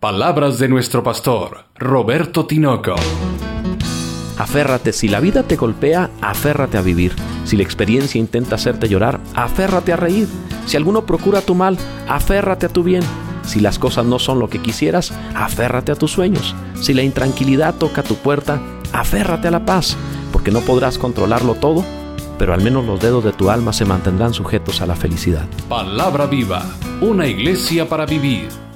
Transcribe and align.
Palabras 0.00 0.60
de 0.60 0.68
nuestro 0.68 1.02
pastor, 1.02 1.64
Roberto 1.74 2.46
Tinoco. 2.46 2.94
Aférrate, 4.38 4.92
si 4.92 5.08
la 5.08 5.18
vida 5.18 5.42
te 5.42 5.56
golpea, 5.56 6.08
aférrate 6.20 6.78
a 6.78 6.82
vivir. 6.82 7.16
Si 7.44 7.56
la 7.56 7.64
experiencia 7.64 8.20
intenta 8.20 8.54
hacerte 8.54 8.88
llorar, 8.88 9.18
aférrate 9.34 9.92
a 9.92 9.96
reír. 9.96 10.28
Si 10.66 10.76
alguno 10.76 11.04
procura 11.04 11.40
tu 11.40 11.56
mal, 11.56 11.76
aférrate 12.06 12.66
a 12.66 12.68
tu 12.68 12.84
bien. 12.84 13.02
Si 13.42 13.58
las 13.58 13.80
cosas 13.80 14.06
no 14.06 14.20
son 14.20 14.38
lo 14.38 14.48
que 14.48 14.62
quisieras, 14.62 15.12
aférrate 15.34 15.90
a 15.90 15.96
tus 15.96 16.12
sueños. 16.12 16.54
Si 16.80 16.94
la 16.94 17.02
intranquilidad 17.02 17.74
toca 17.74 18.04
tu 18.04 18.14
puerta, 18.14 18.62
aférrate 18.92 19.48
a 19.48 19.50
la 19.50 19.66
paz, 19.66 19.96
porque 20.30 20.52
no 20.52 20.60
podrás 20.60 20.96
controlarlo 20.96 21.56
todo, 21.56 21.84
pero 22.38 22.54
al 22.54 22.62
menos 22.62 22.84
los 22.84 23.00
dedos 23.00 23.24
de 23.24 23.32
tu 23.32 23.50
alma 23.50 23.72
se 23.72 23.84
mantendrán 23.84 24.32
sujetos 24.32 24.80
a 24.80 24.86
la 24.86 24.94
felicidad. 24.94 25.48
Palabra 25.68 26.26
viva, 26.26 26.64
una 27.00 27.26
iglesia 27.26 27.88
para 27.88 28.06
vivir. 28.06 28.67